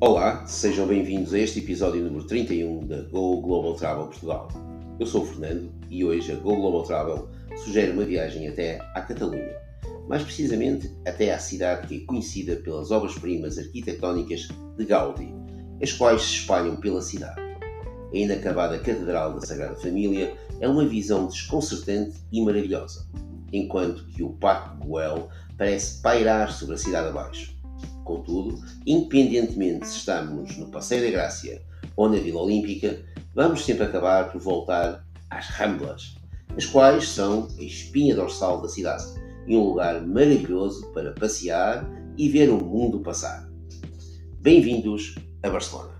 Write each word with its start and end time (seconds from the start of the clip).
Olá, 0.00 0.46
sejam 0.46 0.86
bem-vindos 0.86 1.34
a 1.34 1.40
este 1.40 1.58
episódio 1.58 2.04
número 2.04 2.24
31 2.24 2.86
da 2.86 3.02
Go 3.02 3.40
Global 3.40 3.74
Travel 3.74 4.04
Portugal. 4.04 4.46
Eu 4.96 5.04
sou 5.04 5.22
o 5.22 5.26
Fernando 5.26 5.72
e 5.90 6.04
hoje 6.04 6.30
a 6.30 6.36
Go 6.36 6.54
Global 6.54 6.84
Travel 6.84 7.28
sugere 7.64 7.90
uma 7.90 8.04
viagem 8.04 8.46
até 8.46 8.78
à 8.94 9.02
Catalunha, 9.02 9.56
mais 10.08 10.22
precisamente 10.22 10.88
até 11.04 11.34
à 11.34 11.38
cidade 11.40 11.88
que 11.88 11.96
é 11.96 12.06
conhecida 12.06 12.54
pelas 12.54 12.92
obras-primas 12.92 13.58
arquitetónicas 13.58 14.46
de 14.76 14.84
Gaudí, 14.84 15.34
as 15.82 15.92
quais 15.92 16.22
se 16.22 16.34
espalham 16.34 16.76
pela 16.76 17.02
cidade. 17.02 17.40
A 17.40 18.16
inacabada 18.16 18.78
Catedral 18.78 19.34
da 19.34 19.44
Sagrada 19.44 19.74
Família 19.74 20.32
é 20.60 20.68
uma 20.68 20.86
visão 20.86 21.26
desconcertante 21.26 22.18
e 22.30 22.40
maravilhosa, 22.40 23.04
enquanto 23.52 24.06
que 24.06 24.22
o 24.22 24.30
Parque 24.34 24.76
Güell 24.86 25.28
parece 25.56 26.00
pairar 26.00 26.52
sobre 26.52 26.76
a 26.76 26.78
cidade 26.78 27.08
abaixo. 27.08 27.57
Contudo, 28.08 28.58
independentemente 28.86 29.86
se 29.86 29.98
estamos 29.98 30.56
no 30.56 30.70
Passeio 30.70 31.02
da 31.02 31.10
Grácia 31.10 31.62
ou 31.94 32.08
na 32.08 32.16
Vila 32.16 32.40
Olímpica, 32.40 33.04
vamos 33.34 33.62
sempre 33.62 33.84
acabar 33.84 34.32
por 34.32 34.40
voltar 34.40 35.04
às 35.28 35.46
Ramblas, 35.48 36.16
as 36.56 36.64
quais 36.64 37.06
são 37.06 37.48
a 37.58 37.62
espinha 37.62 38.16
dorsal 38.16 38.62
da 38.62 38.68
cidade 38.70 39.04
e 39.46 39.54
um 39.54 39.62
lugar 39.62 40.00
maravilhoso 40.06 40.90
para 40.94 41.12
passear 41.12 41.86
e 42.16 42.30
ver 42.30 42.48
o 42.48 42.56
mundo 42.56 43.00
passar. 43.00 43.46
Bem-vindos 44.40 45.14
a 45.42 45.50
Barcelona. 45.50 45.97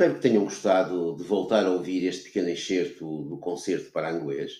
Espero 0.00 0.14
que 0.14 0.22
tenham 0.22 0.44
gostado 0.44 1.14
de 1.14 1.24
voltar 1.24 1.66
a 1.66 1.70
ouvir 1.70 2.06
este 2.06 2.24
pequeno 2.24 2.48
excerto 2.48 3.24
do 3.24 3.36
concerto 3.36 3.92
para 3.92 4.10
inglês, 4.10 4.52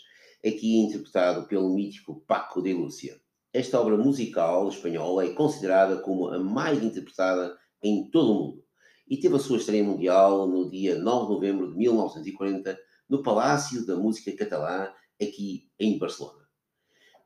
aqui 0.46 0.76
interpretado 0.76 1.48
pelo 1.48 1.74
mítico 1.74 2.22
Paco 2.26 2.60
de 2.60 2.74
Lúcia. 2.74 3.18
Esta 3.50 3.80
obra 3.80 3.96
musical 3.96 4.68
espanhola 4.68 5.24
é 5.24 5.30
considerada 5.30 5.96
como 6.02 6.28
a 6.28 6.38
mais 6.38 6.84
interpretada 6.84 7.56
em 7.82 8.10
todo 8.10 8.32
o 8.32 8.34
mundo 8.34 8.64
e 9.08 9.16
teve 9.16 9.34
a 9.34 9.38
sua 9.38 9.56
estreia 9.56 9.82
mundial 9.82 10.46
no 10.46 10.68
dia 10.68 10.98
9 10.98 11.28
de 11.28 11.32
novembro 11.32 11.70
de 11.70 11.78
1940 11.78 12.78
no 13.08 13.22
Palácio 13.22 13.86
da 13.86 13.96
Música 13.96 14.36
Catalã, 14.36 14.92
aqui 15.18 15.70
em 15.78 15.96
Barcelona. 15.96 16.46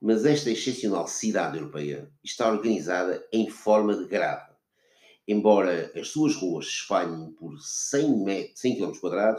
Mas 0.00 0.24
esta 0.24 0.52
excepcional 0.52 1.08
cidade 1.08 1.58
europeia 1.58 2.08
está 2.22 2.48
organizada 2.48 3.27
em 3.33 3.50
forma 3.50 3.96
de 3.96 4.06
grade 4.06 4.53
Embora 5.27 5.90
as 5.98 6.08
suas 6.08 6.36
ruas 6.36 6.67
se 6.67 6.73
espalhem 6.73 7.33
por 7.33 7.58
100, 7.58 8.24
metros, 8.24 8.61
100 8.61 8.77
km 8.77 9.36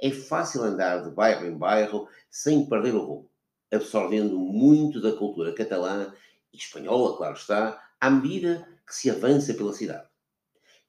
é 0.00 0.10
fácil 0.10 0.64
andar 0.64 1.04
de 1.04 1.10
bairro 1.10 1.46
em 1.46 1.56
bairro 1.56 2.08
sem 2.28 2.68
perder 2.68 2.96
o 2.96 3.04
rumo, 3.04 3.30
absorvendo 3.70 4.36
muito 4.36 5.00
da 5.00 5.12
cultura 5.12 5.54
catalã 5.54 6.12
e 6.52 6.56
espanhola, 6.56 7.16
claro 7.16 7.34
está, 7.34 7.80
à 8.00 8.10
medida 8.10 8.66
que 8.84 8.92
se 8.92 9.08
avança 9.10 9.54
pela 9.54 9.72
cidade. 9.72 10.08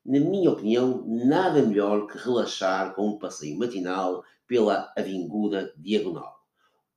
Na 0.04 0.20
minha 0.20 0.50
opinião, 0.50 1.06
nada 1.06 1.62
melhor 1.62 2.08
que 2.08 2.18
relaxar 2.18 2.96
com 2.96 3.09
um 3.09 3.20
passeio 3.20 3.56
matinal 3.56 4.24
pela 4.48 4.92
Avinguda 4.98 5.72
Diagonal, 5.78 6.44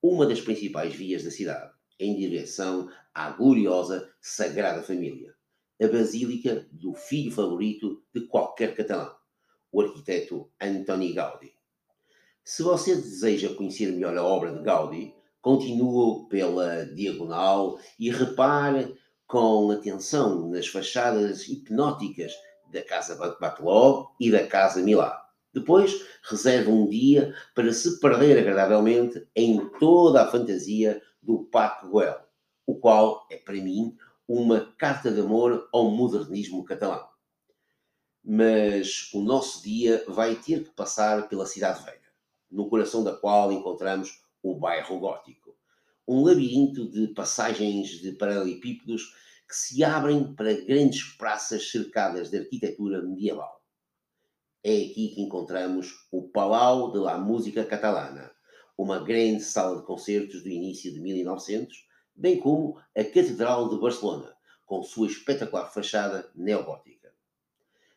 uma 0.02 0.24
das 0.24 0.40
principais 0.40 0.94
vias 0.94 1.22
da 1.22 1.30
cidade, 1.30 1.70
em 2.00 2.16
direção 2.16 2.88
à 3.12 3.28
gloriosa 3.30 4.10
Sagrada 4.22 4.82
Família 4.82 5.34
a 5.82 5.88
basílica 5.88 6.66
do 6.70 6.94
filho 6.94 7.32
favorito 7.32 8.02
de 8.14 8.22
qualquer 8.22 8.74
catalão, 8.74 9.14
o 9.70 9.80
arquiteto 9.80 10.50
Antoni 10.60 11.12
Gaudí. 11.12 11.52
Se 12.44 12.62
você 12.62 12.94
deseja 12.94 13.54
conhecer 13.54 13.90
melhor 13.92 14.16
a 14.16 14.24
obra 14.24 14.52
de 14.52 14.62
Gaudí, 14.62 15.14
continue 15.40 16.28
pela 16.28 16.84
diagonal 16.86 17.78
e 17.98 18.10
repare 18.10 18.96
com 19.26 19.70
atenção 19.70 20.48
nas 20.48 20.66
fachadas 20.66 21.48
hipnóticas 21.48 22.32
da 22.72 22.82
Casa 22.82 23.16
Bateló 23.40 24.08
e 24.20 24.30
da 24.30 24.46
Casa 24.46 24.80
Milá. 24.82 25.22
Depois, 25.52 26.06
reserve 26.22 26.70
um 26.70 26.88
dia 26.88 27.34
para 27.54 27.72
se 27.72 28.00
perder 28.00 28.38
agradavelmente 28.38 29.26
em 29.36 29.68
toda 29.78 30.22
a 30.22 30.30
fantasia 30.30 31.02
do 31.22 31.44
Parque 31.44 31.86
Güell, 31.86 32.20
o 32.66 32.74
qual 32.76 33.26
é, 33.30 33.36
para 33.36 33.54
mim, 33.54 33.96
uma 34.34 34.72
carta 34.78 35.12
de 35.12 35.20
amor 35.20 35.68
ao 35.70 35.90
modernismo 35.90 36.64
catalão. 36.64 37.06
Mas 38.24 39.10
o 39.12 39.20
nosso 39.20 39.62
dia 39.62 40.02
vai 40.08 40.36
ter 40.36 40.64
que 40.64 40.70
passar 40.70 41.28
pela 41.28 41.44
Cidade 41.44 41.84
Velha, 41.84 42.00
no 42.50 42.66
coração 42.66 43.04
da 43.04 43.14
qual 43.14 43.52
encontramos 43.52 44.22
o 44.42 44.54
bairro 44.54 44.98
gótico. 44.98 45.54
Um 46.08 46.24
labirinto 46.24 46.88
de 46.88 47.08
passagens 47.08 48.00
de 48.00 48.12
paralelepípedos 48.12 49.14
que 49.46 49.54
se 49.54 49.84
abrem 49.84 50.32
para 50.32 50.54
grandes 50.62 51.02
praças 51.18 51.70
cercadas 51.70 52.30
de 52.30 52.38
arquitetura 52.38 53.02
medieval. 53.02 53.62
É 54.64 54.74
aqui 54.74 55.08
que 55.14 55.20
encontramos 55.20 56.06
o 56.10 56.22
Palau 56.22 56.90
de 56.90 56.98
la 56.98 57.18
Música 57.18 57.66
Catalana, 57.66 58.32
uma 58.78 58.98
grande 58.98 59.42
sala 59.42 59.76
de 59.76 59.84
concertos 59.84 60.42
do 60.42 60.48
início 60.48 60.90
de 60.90 61.00
1900, 61.00 61.91
bem 62.14 62.38
como 62.38 62.78
a 62.96 63.04
Catedral 63.04 63.68
de 63.68 63.78
Barcelona, 63.78 64.34
com 64.66 64.82
sua 64.82 65.06
espetacular 65.06 65.66
fachada 65.66 66.30
neogótica. 66.34 67.12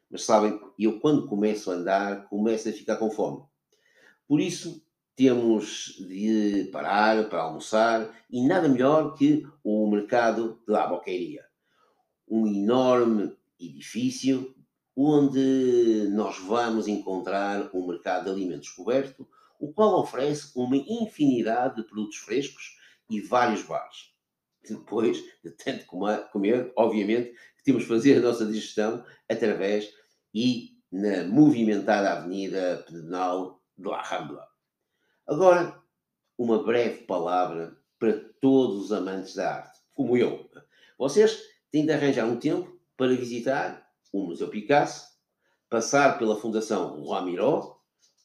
Mas 0.10 0.24
sabem, 0.24 0.60
eu 0.78 1.00
quando 1.00 1.28
começo 1.28 1.72
a 1.72 1.76
andar, 1.76 2.28
começo 2.28 2.70
a 2.70 2.72
ficar 2.72 2.98
com 2.98 3.12
fome. 3.12 3.44
Por 4.28 4.40
isso, 4.40 4.86
temos 5.16 5.96
de 6.08 6.70
parar 6.72 7.30
para 7.30 7.44
almoçar 7.44 8.14
e 8.30 8.46
nada 8.46 8.68
melhor 8.68 9.14
que 9.14 9.48
o 9.64 9.90
mercado 9.90 10.60
de 10.66 10.74
La 10.74 10.88
Boqueria. 10.88 11.46
Um 12.28 12.46
enorme 12.48 13.36
edifício 13.60 14.54
onde 14.96 16.10
nós 16.12 16.38
vamos 16.40 16.88
encontrar 16.88 17.70
um 17.74 17.88
mercado 17.88 18.26
de 18.26 18.32
alimentos 18.32 18.70
coberto, 18.70 19.28
o 19.60 19.72
qual 19.74 20.00
oferece 20.00 20.52
uma 20.56 20.78
infinidade 20.78 21.78
de 21.78 21.84
produtos 21.84 22.18
frescos 22.18 22.75
e 23.10 23.22
vários 23.22 23.64
bares. 23.64 24.14
Depois 24.68 25.18
de 25.44 25.52
tanto 25.52 25.86
comer, 25.86 26.72
obviamente, 26.76 27.34
temos 27.64 27.84
de 27.84 27.90
fazer 27.90 28.18
a 28.18 28.22
nossa 28.22 28.46
digestão 28.46 29.04
através 29.30 29.92
e 30.34 30.76
na 30.92 31.24
movimentada 31.26 32.14
avenida 32.14 32.84
pedonal 32.88 33.62
La 33.78 34.02
Rambla. 34.02 34.48
Agora, 35.28 35.82
uma 36.38 36.64
breve 36.64 37.04
palavra 37.04 37.78
para 38.00 38.14
todos 38.42 38.86
os 38.86 38.92
amantes 38.92 39.36
da 39.36 39.56
arte, 39.56 39.80
como 39.94 40.18
eu. 40.18 40.50
Vocês 40.98 41.42
têm 41.72 41.86
de 41.86 41.92
arranjar 41.92 42.26
um 42.26 42.38
tempo 42.38 42.80
para 42.96 43.16
visitar 43.16 43.86
o 44.14 44.28
Museu 44.28 44.50
Picasso, 44.50 45.08
passar 45.70 46.18
pela 46.18 46.40
Fundação 46.40 47.04
Ramiro, 47.06 47.76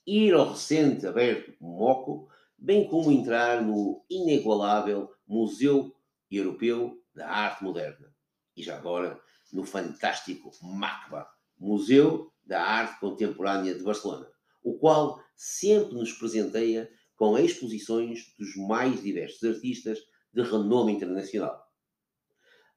ir 0.07 0.35
ao 0.35 0.51
recente 0.51 1.07
aberto 1.07 1.53
Moco, 1.61 2.29
bem 2.61 2.87
como 2.87 3.11
entrar 3.11 3.63
no 3.63 4.05
inigualável 4.11 5.11
Museu 5.27 5.97
Europeu 6.31 7.03
da 7.15 7.29
Arte 7.29 7.65
Moderna. 7.65 8.15
E 8.55 8.63
já 8.63 8.77
agora 8.77 9.19
no 9.51 9.65
fantástico 9.65 10.51
MACBA, 10.63 11.27
Museu 11.59 12.31
da 12.45 12.63
Arte 12.63 13.01
Contemporânea 13.01 13.75
de 13.75 13.83
Barcelona, 13.83 14.29
o 14.63 14.79
qual 14.79 15.23
sempre 15.35 15.95
nos 15.95 16.13
presenteia 16.13 16.91
com 17.17 17.39
exposições 17.39 18.35
dos 18.39 18.55
mais 18.57 19.03
diversos 19.03 19.43
artistas 19.43 19.99
de 20.33 20.43
renome 20.43 20.93
internacional. 20.93 21.67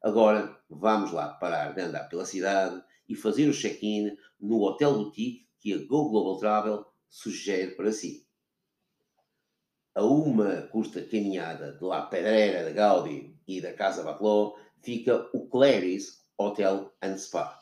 Agora 0.01 0.57
vamos 0.69 1.11
lá 1.11 1.29
parar 1.33 1.73
de 1.73 1.81
andar 1.81 2.09
pela 2.09 2.25
cidade 2.25 2.81
e 3.07 3.15
fazer 3.15 3.49
o 3.49 3.53
check-in 3.53 4.17
no 4.39 4.61
Hotel 4.61 4.93
Boutique 4.93 5.47
que 5.59 5.73
a 5.73 5.77
Go 5.77 6.09
Global 6.09 6.37
Travel 6.39 6.85
sugere 7.09 7.75
para 7.75 7.91
si. 7.91 8.27
A 9.95 10.03
uma 10.03 10.63
curta 10.63 11.03
caminhada 11.03 11.73
de 11.73 11.83
La 11.83 12.07
Pedreira 12.07 12.65
de 12.65 12.73
Gaudi 12.73 13.37
e 13.47 13.61
da 13.61 13.73
Casa 13.73 14.01
Bateló 14.01 14.55
fica 14.81 15.29
o 15.31 15.47
Clary's 15.47 16.23
Hotel 16.35 16.91
and 16.99 17.17
Spa. 17.17 17.61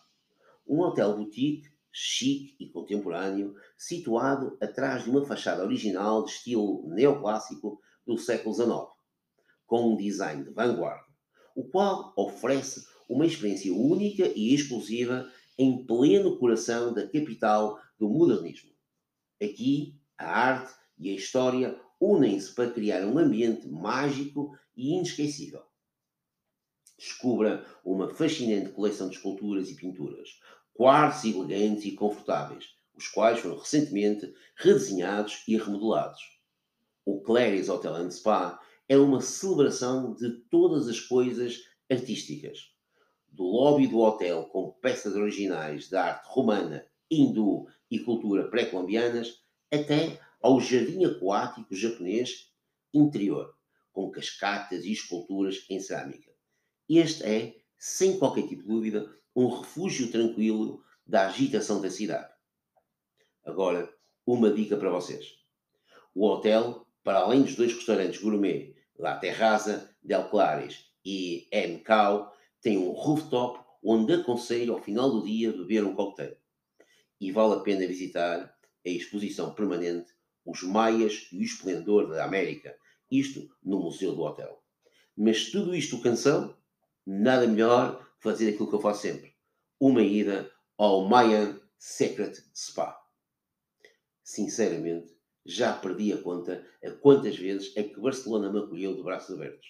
Um 0.66 0.80
hotel 0.80 1.18
boutique 1.18 1.70
chique 1.92 2.56
e 2.58 2.70
contemporâneo, 2.70 3.54
situado 3.78 4.58
atrás 4.62 5.04
de 5.04 5.10
uma 5.10 5.26
fachada 5.26 5.64
original 5.64 6.24
de 6.24 6.32
estilo 6.32 6.88
neoclássico 6.88 7.82
do 8.06 8.18
século 8.18 8.56
XIX, 8.56 8.88
com 9.68 9.92
um 9.92 9.98
design 9.98 10.44
de 10.46 10.52
vanguarda, 10.52 11.04
o 11.54 11.66
qual 11.66 12.14
oferece 12.16 12.88
uma 13.10 13.26
experiência 13.26 13.74
única 13.74 14.32
e 14.34 14.54
exclusiva 14.54 15.30
em 15.58 15.86
pleno 15.86 16.38
coração 16.38 16.94
da 16.94 17.04
capital 17.06 17.78
do 18.00 18.10
modernismo. 18.10 18.72
Aqui, 19.44 20.00
a 20.18 20.28
arte 20.28 20.74
e 20.98 21.10
a 21.10 21.14
história 21.14 21.78
unem-se 22.02 22.52
para 22.56 22.72
criar 22.72 23.06
um 23.06 23.20
ambiente 23.20 23.70
mágico 23.70 24.58
e 24.76 24.96
inesquecível. 24.96 25.62
Descubra 26.98 27.64
uma 27.86 28.10
fascinante 28.10 28.72
coleção 28.72 29.08
de 29.08 29.18
esculturas 29.18 29.70
e 29.70 29.76
pinturas, 29.76 30.40
quartos 30.74 31.24
elegantes 31.26 31.86
e 31.86 31.92
confortáveis, 31.92 32.76
os 32.96 33.08
quais 33.08 33.40
foram 33.40 33.58
recentemente 33.58 34.34
redesenhados 34.56 35.44
e 35.48 35.56
remodelados. 35.56 36.22
O 37.06 37.22
Clary's 37.22 37.70
Hotel 37.70 37.96
and 37.96 38.10
Spa 38.10 38.60
é 38.90 38.98
uma 38.98 39.22
celebração 39.22 40.14
de 40.16 40.32
todas 40.50 40.88
as 40.88 41.00
coisas 41.00 41.60
artísticas. 41.90 42.72
Do 43.28 43.44
lobby 43.44 43.88
do 43.88 44.00
hotel 44.00 44.46
com 44.46 44.72
peças 44.82 45.16
originais 45.16 45.88
da 45.90 46.06
arte 46.06 46.28
romana, 46.28 46.86
hindu 47.10 47.68
e 47.90 48.00
cultura 48.00 48.50
pré-colombianas, 48.50 49.42
até 49.72 50.20
ao 50.42 50.60
jardim 50.60 51.06
aquático 51.06 51.76
japonês 51.76 52.52
interior, 52.94 53.56
com 53.92 54.10
cascatas 54.10 54.86
e 54.86 54.92
esculturas 54.92 55.66
em 55.70 55.80
cerâmica. 55.80 56.32
Este 56.90 57.24
é, 57.24 57.56
sem 57.78 58.18
qualquer 58.18 58.48
tipo 58.48 58.64
de 58.64 58.68
dúvida, 58.68 59.16
um 59.36 59.48
refúgio 59.48 60.12
tranquilo 60.12 60.84
da 61.06 61.28
agitação 61.28 61.82
da 61.82 61.90
cidade. 61.90 62.32
Agora, 63.46 63.94
uma 64.26 64.52
dica 64.52 64.78
para 64.78 64.90
vocês. 64.90 65.36
O 66.14 66.28
hotel, 66.28 66.86
para 67.04 67.20
além 67.20 67.44
dos 67.44 67.56
dois 67.56 67.74
restaurantes 67.74 68.22
gourmet, 68.22 68.76
La 68.98 69.18
Terraza, 69.18 69.96
Del 70.04 70.30
Clares 70.30 70.86
e 71.04 71.48
MCAO, 71.52 72.32
tem 72.62 72.78
um 72.78 72.92
rooftop 72.92 73.60
onde 73.84 74.14
aconselho 74.14 74.74
ao 74.74 74.82
final 74.82 75.10
do 75.10 75.24
dia 75.24 75.52
beber 75.52 75.84
um 75.84 75.96
cocktail. 75.96 76.36
E 77.20 77.32
vale 77.32 77.56
a 77.56 77.60
pena 77.60 77.88
visitar 77.88 78.56
a 78.86 78.90
exposição 78.90 79.54
permanente 79.54 80.14
Os 80.46 80.64
Maias 80.64 81.28
e 81.32 81.38
o 81.38 81.44
Esplendor 81.44 82.10
da 82.10 82.26
América, 82.26 82.76
isto 83.10 83.50
no 83.64 83.80
Museu 83.80 84.16
do 84.16 84.22
Hotel. 84.22 84.62
Mas 85.16 85.52
tudo 85.52 85.76
isto 85.76 86.02
canção, 86.02 86.56
nada 87.06 87.48
melhor 87.48 88.08
fazer 88.20 88.50
aquilo 88.50 88.70
que 88.70 88.76
eu 88.76 88.82
faço 88.82 89.02
sempre: 89.02 89.34
uma 89.80 90.02
ida 90.02 90.52
ao 90.78 91.08
Mayan 91.08 91.60
Secret 91.78 92.44
Spa. 92.56 92.98
Sinceramente, 94.24 95.16
já 95.46 95.74
perdi 95.74 96.14
a 96.14 96.22
conta 96.22 96.66
a 96.84 96.92
quantas 96.92 97.36
vezes 97.38 97.76
é 97.76 97.84
que 97.84 98.00
Barcelona 98.00 98.52
me 98.52 98.60
acolheu 98.60 98.96
de 98.96 99.04
braços 99.04 99.36
abertos. 99.36 99.68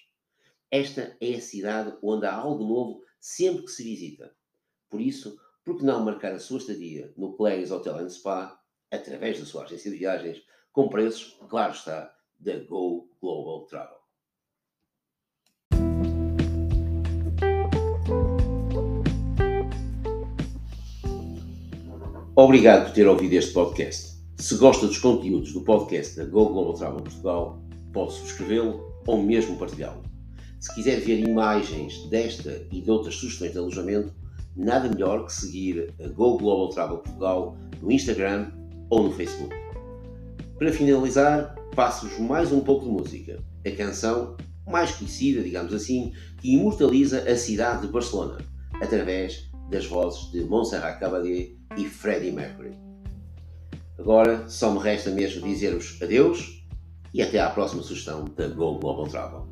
Esta 0.70 1.18
é 1.20 1.36
a 1.36 1.42
cidade 1.42 1.98
onde 2.02 2.26
há 2.26 2.34
algo 2.34 2.64
novo 2.64 3.04
sempre 3.20 3.64
que 3.64 3.72
se 3.72 3.84
visita. 3.84 4.36
Por 4.90 5.02
isso, 5.02 5.40
por 5.64 5.78
que 5.78 5.84
não 5.84 6.04
marcar 6.04 6.34
a 6.34 6.40
sua 6.40 6.58
estadia 6.58 7.14
no 7.16 7.36
Clary's 7.36 7.72
Hotel 7.72 7.98
and 7.98 8.10
Spa 8.10 8.62
através 8.90 9.40
da 9.40 9.46
sua 9.46 9.64
agência 9.64 9.92
de 9.92 9.98
viagens 9.98 10.44
com 10.72 10.88
preços, 10.88 11.38
claro 11.50 11.74
está, 11.74 12.12
da 12.40 12.58
Go 12.60 13.10
Global 13.22 13.66
Travel. 13.66 14.02
Obrigado 22.36 22.86
por 22.86 22.94
ter 22.94 23.08
ouvido 23.08 23.34
este 23.34 23.54
podcast. 23.54 24.12
Se 24.38 24.56
gosta 24.56 24.88
dos 24.88 24.98
conteúdos 24.98 25.54
do 25.54 25.62
podcast 25.62 26.16
da 26.16 26.26
Go 26.26 26.50
Global 26.50 26.74
Travel 26.74 27.02
Portugal, 27.02 27.62
pode 27.94 28.14
subscrevê-lo 28.14 28.92
ou 29.06 29.22
mesmo 29.22 29.58
partilhá-lo. 29.58 30.02
Se 30.60 30.74
quiser 30.74 31.02
ver 31.02 31.20
imagens 31.20 32.08
desta 32.10 32.66
e 32.72 32.82
de 32.82 32.90
outras 32.90 33.16
sugestões 33.16 33.52
de 33.52 33.58
alojamento, 33.58 34.14
nada 34.56 34.90
melhor 34.90 35.26
que 35.26 35.34
seguir 35.34 35.94
a 36.04 36.08
Go 36.08 36.38
Global 36.38 36.70
Travel 36.70 36.98
Portugal 37.00 37.58
no 37.82 37.92
Instagram 37.92 38.52
ou 38.90 39.04
no 39.04 39.12
Facebook. 39.12 39.61
Para 40.62 40.72
finalizar, 40.72 41.56
passo-vos 41.76 42.20
mais 42.20 42.52
um 42.52 42.60
pouco 42.60 42.86
de 42.86 42.92
música. 42.92 43.44
A 43.66 43.72
canção 43.72 44.38
mais 44.70 44.92
conhecida, 44.92 45.42
digamos 45.42 45.74
assim, 45.74 46.14
que 46.40 46.54
imortaliza 46.54 47.28
a 47.28 47.36
cidade 47.36 47.82
de 47.82 47.92
Barcelona, 47.92 48.38
através 48.80 49.50
das 49.72 49.88
vozes 49.88 50.32
de 50.32 50.42
Montserrat 50.42 51.00
Caballé 51.00 51.54
e 51.76 51.86
Freddie 51.86 52.32
Mercury. 52.32 52.78
Agora 53.98 54.48
só 54.48 54.72
me 54.72 54.78
resta 54.78 55.10
mesmo 55.10 55.42
dizer-vos 55.42 56.00
adeus 56.00 56.64
e 57.12 57.24
até 57.24 57.40
à 57.40 57.50
próxima 57.50 57.82
sugestão 57.82 58.26
da 58.26 58.48
Go 58.48 58.78
Global 58.78 59.08
Travel. 59.08 59.51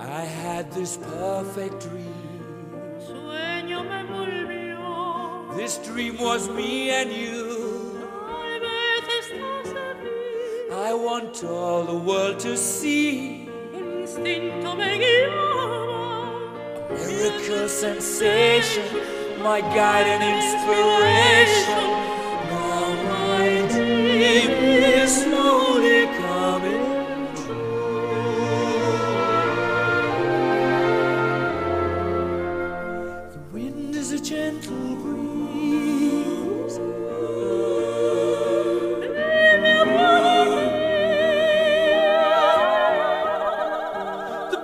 I 0.00 0.22
had 0.24 0.70
this 0.72 0.96
perfect 0.96 1.80
dream. 1.80 2.14
Sueño 3.04 3.82
me 3.84 4.00
envolvió. 4.00 5.56
This 5.56 5.78
dream 5.78 6.18
was 6.18 6.48
me 6.48 6.90
and 6.90 7.10
you. 7.10 7.98
Tal 8.30 8.60
vez 8.60 9.04
estás 9.20 9.74
aquí. 9.74 10.14
I 10.72 10.94
want 10.94 11.42
all 11.42 11.84
the 11.84 11.96
world 11.96 12.38
to 12.40 12.56
see. 12.56 13.48
El 13.74 14.02
instinto 14.02 14.76
me 14.76 14.98
guiaba. 14.98 15.78
Miracle 16.90 17.68
sensation, 17.68 18.84
my 19.42 19.60
guide 19.60 20.06
and 20.06 20.22
inspiration. 20.22 21.17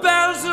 Bells 0.05 0.45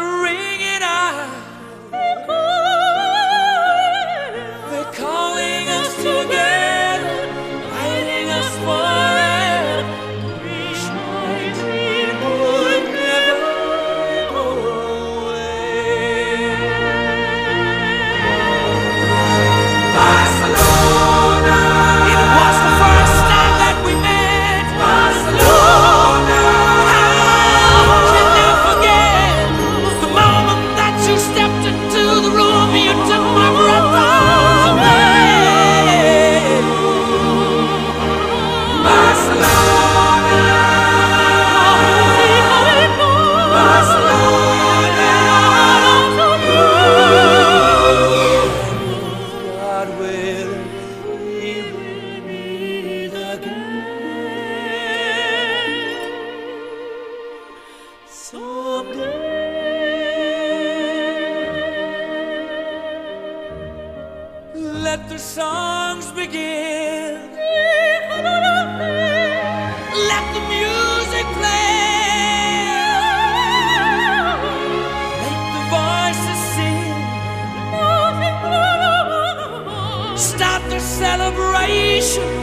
salvation. 82.01 82.40